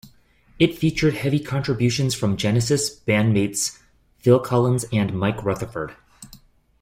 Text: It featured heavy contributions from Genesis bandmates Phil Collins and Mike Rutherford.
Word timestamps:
It 0.57 0.75
featured 0.75 1.13
heavy 1.13 1.39
contributions 1.39 2.15
from 2.15 2.35
Genesis 2.35 2.89
bandmates 3.01 3.77
Phil 4.17 4.39
Collins 4.39 4.85
and 4.91 5.13
Mike 5.13 5.43
Rutherford. 5.43 5.95